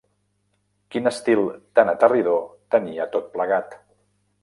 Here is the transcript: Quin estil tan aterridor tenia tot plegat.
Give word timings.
Quin 0.95 1.09
estil 1.11 1.43
tan 1.81 1.93
aterridor 1.95 2.43
tenia 2.77 3.11
tot 3.17 3.33
plegat. 3.37 3.83